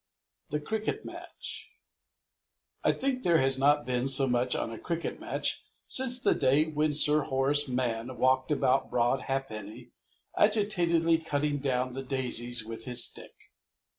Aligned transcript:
The 0.49 0.59
Cricket 0.59 1.05
Match 1.05 1.69
I 2.83 2.91
think 2.91 3.21
there 3.21 3.37
has 3.37 3.59
not 3.59 3.85
been 3.85 4.07
so 4.07 4.25
much 4.27 4.55
on 4.55 4.71
a 4.71 4.79
cricket 4.79 5.19
match 5.19 5.63
since 5.87 6.19
the 6.19 6.33
day 6.33 6.65
when 6.65 6.95
Sir 6.95 7.21
Horace 7.21 7.67
Mann 7.67 8.17
walked 8.17 8.49
about 8.49 8.89
Broad 8.89 9.19
Ha'penny 9.27 9.91
agitatedly 10.35 11.19
cutting 11.19 11.59
down 11.59 11.93
the 11.93 12.01
daisies 12.01 12.65
with 12.65 12.85
his 12.85 13.03
stick. 13.05 13.35